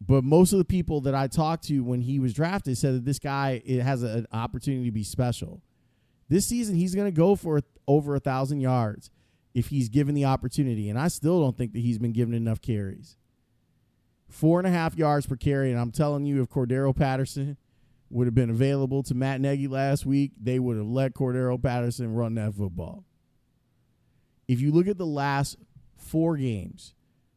But 0.00 0.22
most 0.22 0.52
of 0.52 0.58
the 0.58 0.64
people 0.64 1.00
that 1.02 1.14
I 1.14 1.26
talked 1.26 1.64
to 1.64 1.82
when 1.82 2.02
he 2.02 2.20
was 2.20 2.32
drafted 2.32 2.78
said 2.78 2.94
that 2.94 3.04
this 3.04 3.18
guy 3.18 3.62
it 3.64 3.80
has 3.80 4.02
a, 4.02 4.08
an 4.08 4.26
opportunity 4.32 4.84
to 4.84 4.92
be 4.92 5.02
special. 5.02 5.60
This 6.28 6.46
season, 6.46 6.76
he's 6.76 6.94
going 6.94 7.06
to 7.06 7.16
go 7.16 7.34
for 7.34 7.62
over 7.86 8.14
a 8.14 8.20
thousand 8.20 8.60
yards 8.60 9.10
if 9.54 9.68
he's 9.68 9.88
given 9.88 10.14
the 10.14 10.26
opportunity, 10.26 10.88
and 10.88 10.98
I 10.98 11.08
still 11.08 11.40
don't 11.40 11.56
think 11.56 11.72
that 11.72 11.80
he's 11.80 11.98
been 11.98 12.12
given 12.12 12.34
enough 12.34 12.60
carries. 12.60 13.16
Four 14.28 14.60
and 14.60 14.68
a 14.68 14.70
half 14.70 14.96
yards 14.96 15.26
per 15.26 15.36
carry, 15.36 15.70
and 15.70 15.80
I'm 15.80 15.90
telling 15.90 16.26
you, 16.26 16.42
if 16.42 16.50
Cordarrelle 16.50 16.94
Patterson 16.94 17.56
would 18.10 18.26
have 18.26 18.34
been 18.34 18.50
available 18.50 19.02
to 19.04 19.14
Matt 19.14 19.40
Nagy 19.40 19.68
last 19.68 20.06
week, 20.06 20.32
they 20.40 20.58
would 20.58 20.76
have 20.76 20.86
let 20.86 21.14
Cordarrelle 21.14 21.62
Patterson 21.62 22.14
run 22.14 22.34
that 22.34 22.54
football. 22.54 23.04
If 24.46 24.60
you 24.60 24.72
look 24.72 24.86
at 24.86 24.98
the 24.98 25.06
last 25.06 25.56
four 25.96 26.36
games, 26.36 26.94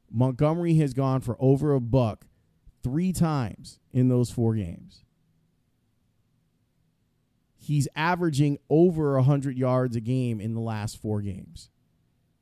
Montgomery 0.09 0.75
has 0.75 0.93
gone 0.93 1.21
for 1.21 1.35
over 1.39 1.73
a 1.73 1.81
buck 1.81 2.25
three 2.83 3.11
times 3.11 3.79
in 3.91 4.07
those 4.07 4.31
four 4.31 4.55
games. 4.55 5.03
He's 7.57 7.87
averaging 7.95 8.57
over 8.69 9.13
100 9.15 9.57
yards 9.57 9.95
a 9.95 10.01
game 10.01 10.41
in 10.41 10.53
the 10.53 10.61
last 10.61 10.99
four 10.99 11.21
games. 11.21 11.69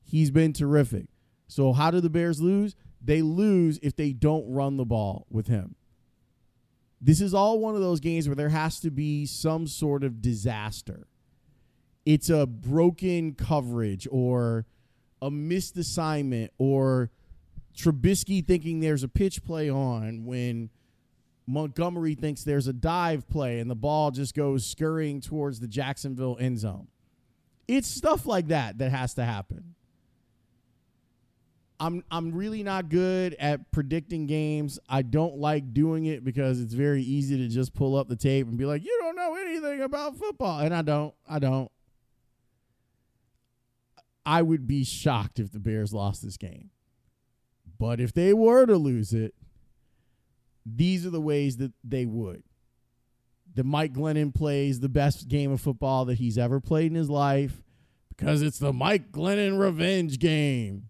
He's 0.03 0.31
been 0.31 0.53
terrific. 0.53 1.07
So, 1.47 1.73
how 1.73 1.91
do 1.91 1.99
the 1.99 2.09
Bears 2.09 2.39
lose? 2.39 2.75
They 3.01 3.21
lose 3.21 3.79
if 3.81 3.95
they 3.95 4.13
don't 4.13 4.49
run 4.49 4.77
the 4.77 4.85
ball 4.85 5.25
with 5.29 5.47
him. 5.47 5.75
This 7.01 7.21
is 7.21 7.33
all 7.33 7.59
one 7.59 7.75
of 7.75 7.81
those 7.81 7.99
games 7.99 8.27
where 8.27 8.35
there 8.35 8.49
has 8.49 8.79
to 8.81 8.91
be 8.91 9.25
some 9.25 9.67
sort 9.67 10.03
of 10.03 10.21
disaster. 10.21 11.07
It's 12.05 12.29
a 12.29 12.45
broken 12.45 13.35
coverage 13.35 14.07
or 14.11 14.65
a 15.21 15.31
missed 15.31 15.77
assignment 15.77 16.51
or 16.57 17.11
Trubisky 17.75 18.45
thinking 18.45 18.79
there's 18.79 19.03
a 19.03 19.07
pitch 19.07 19.43
play 19.43 19.69
on 19.69 20.25
when 20.25 20.69
Montgomery 21.47 22.15
thinks 22.15 22.43
there's 22.43 22.67
a 22.67 22.73
dive 22.73 23.27
play 23.29 23.59
and 23.59 23.69
the 23.69 23.75
ball 23.75 24.11
just 24.11 24.35
goes 24.35 24.65
scurrying 24.65 25.21
towards 25.21 25.59
the 25.59 25.67
Jacksonville 25.67 26.37
end 26.39 26.59
zone. 26.59 26.87
It's 27.67 27.87
stuff 27.87 28.25
like 28.25 28.47
that 28.47 28.79
that 28.79 28.91
has 28.91 29.13
to 29.15 29.23
happen. 29.23 29.75
I'm 31.79 32.03
I'm 32.11 32.33
really 32.33 32.61
not 32.61 32.89
good 32.89 33.35
at 33.39 33.71
predicting 33.71 34.27
games. 34.27 34.79
I 34.89 35.01
don't 35.01 35.37
like 35.37 35.73
doing 35.73 36.05
it 36.05 36.23
because 36.25 36.59
it's 36.59 36.73
very 36.73 37.01
easy 37.01 37.37
to 37.37 37.47
just 37.47 37.73
pull 37.73 37.95
up 37.95 38.09
the 38.09 38.17
tape 38.17 38.47
and 38.47 38.57
be 38.57 38.65
like, 38.65 38.83
"You 38.83 38.97
don't 39.01 39.15
know 39.15 39.35
anything 39.35 39.81
about 39.81 40.17
football." 40.17 40.59
And 40.59 40.73
I 40.73 40.81
don't. 40.81 41.13
I 41.27 41.39
don't. 41.39 41.71
I 44.25 44.41
would 44.41 44.67
be 44.67 44.83
shocked 44.83 45.39
if 45.39 45.51
the 45.51 45.59
Bears 45.59 45.93
lost 45.93 46.21
this 46.21 46.37
game. 46.37 46.69
But 47.79 48.01
if 48.01 48.13
they 48.13 48.33
were 48.33 48.65
to 48.65 48.75
lose 48.75 49.13
it, 49.13 49.33
these 50.65 51.05
are 51.05 51.09
the 51.09 51.21
ways 51.21 51.57
that 51.57 51.71
they 51.83 52.05
would. 52.05 52.43
The 53.55 53.63
Mike 53.63 53.93
Glennon 53.93 54.35
plays 54.35 54.81
the 54.81 54.89
best 54.89 55.29
game 55.29 55.51
of 55.51 55.61
football 55.61 56.05
that 56.05 56.17
he's 56.17 56.37
ever 56.37 56.59
played 56.59 56.91
in 56.91 56.95
his 56.95 57.09
life 57.09 57.61
because 58.09 58.41
it's 58.41 58.59
the 58.59 58.73
Mike 58.73 59.11
Glennon 59.11 59.59
revenge 59.59 60.19
game. 60.19 60.88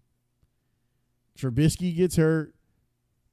Trubisky 1.40 1.96
gets 1.96 2.16
hurt. 2.16 2.54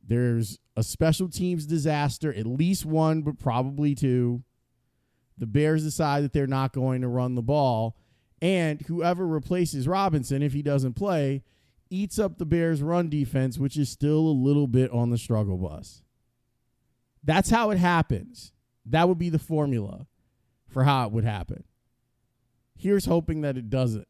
There's 0.05 0.59
a 0.75 0.83
special 0.83 1.27
teams 1.27 1.65
disaster, 1.65 2.33
at 2.33 2.45
least 2.45 2.85
one, 2.85 3.21
but 3.21 3.39
probably 3.39 3.93
two. 3.93 4.43
The 5.37 5.47
Bears 5.47 5.83
decide 5.83 6.23
that 6.23 6.33
they're 6.33 6.47
not 6.47 6.73
going 6.73 7.01
to 7.01 7.07
run 7.07 7.35
the 7.35 7.41
ball. 7.41 7.97
And 8.41 8.81
whoever 8.81 9.27
replaces 9.27 9.87
Robinson, 9.87 10.41
if 10.41 10.53
he 10.53 10.61
doesn't 10.61 10.93
play, 10.93 11.43
eats 11.89 12.19
up 12.19 12.37
the 12.37 12.45
Bears' 12.45 12.81
run 12.81 13.09
defense, 13.09 13.57
which 13.57 13.77
is 13.77 13.89
still 13.89 14.19
a 14.19 14.29
little 14.29 14.67
bit 14.67 14.91
on 14.91 15.09
the 15.09 15.17
struggle 15.17 15.57
bus. 15.57 16.03
That's 17.23 17.49
how 17.49 17.71
it 17.71 17.77
happens. 17.77 18.53
That 18.85 19.09
would 19.09 19.17
be 19.17 19.29
the 19.29 19.39
formula 19.39 20.07
for 20.67 20.83
how 20.83 21.05
it 21.05 21.11
would 21.11 21.25
happen. 21.25 21.63
Here's 22.75 23.05
hoping 23.05 23.41
that 23.41 23.57
it 23.57 23.69
doesn't. 23.69 24.07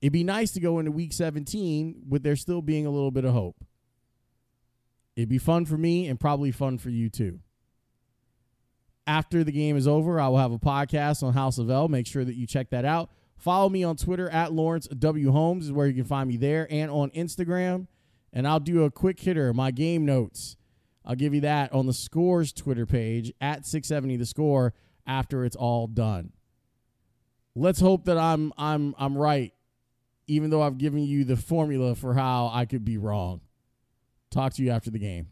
It'd 0.00 0.12
be 0.12 0.24
nice 0.24 0.52
to 0.52 0.60
go 0.60 0.78
into 0.78 0.92
week 0.92 1.12
17 1.12 2.04
with 2.08 2.22
there 2.22 2.36
still 2.36 2.62
being 2.62 2.86
a 2.86 2.90
little 2.90 3.10
bit 3.10 3.24
of 3.24 3.32
hope. 3.32 3.56
It'd 5.16 5.28
be 5.28 5.38
fun 5.38 5.64
for 5.64 5.76
me 5.76 6.06
and 6.06 6.20
probably 6.20 6.52
fun 6.52 6.78
for 6.78 6.90
you 6.90 7.10
too. 7.10 7.40
After 9.06 9.42
the 9.42 9.52
game 9.52 9.76
is 9.76 9.88
over, 9.88 10.20
I 10.20 10.28
will 10.28 10.38
have 10.38 10.52
a 10.52 10.58
podcast 10.58 11.22
on 11.22 11.32
House 11.32 11.58
of 11.58 11.70
L. 11.70 11.88
Make 11.88 12.06
sure 12.06 12.24
that 12.24 12.36
you 12.36 12.46
check 12.46 12.70
that 12.70 12.84
out. 12.84 13.10
Follow 13.36 13.68
me 13.68 13.82
on 13.82 13.96
Twitter 13.96 14.28
at 14.30 14.52
Lawrence 14.52 14.86
W. 14.86 15.32
Holmes 15.32 15.66
is 15.66 15.72
where 15.72 15.86
you 15.86 15.94
can 15.94 16.04
find 16.04 16.28
me 16.28 16.36
there 16.36 16.66
and 16.70 16.90
on 16.90 17.10
Instagram. 17.10 17.86
And 18.32 18.46
I'll 18.46 18.60
do 18.60 18.84
a 18.84 18.90
quick 18.90 19.18
hitter, 19.18 19.52
my 19.54 19.70
game 19.70 20.04
notes. 20.04 20.56
I'll 21.04 21.14
give 21.14 21.34
you 21.34 21.40
that 21.40 21.72
on 21.72 21.86
the 21.86 21.94
Scores 21.94 22.52
Twitter 22.52 22.84
page 22.84 23.32
at 23.40 23.64
670 23.64 24.18
the 24.18 24.26
score 24.26 24.74
after 25.06 25.44
it's 25.44 25.56
all 25.56 25.86
done. 25.86 26.32
Let's 27.56 27.80
hope 27.80 28.04
that 28.04 28.18
I'm 28.18 28.52
I'm 28.58 28.94
I'm 28.98 29.16
right, 29.16 29.52
even 30.28 30.50
though 30.50 30.62
I've 30.62 30.78
given 30.78 31.02
you 31.02 31.24
the 31.24 31.36
formula 31.36 31.94
for 31.94 32.14
how 32.14 32.50
I 32.52 32.66
could 32.66 32.84
be 32.84 32.98
wrong. 32.98 33.40
Talk 34.30 34.52
to 34.54 34.62
you 34.62 34.70
after 34.70 34.90
the 34.90 34.98
game. 34.98 35.28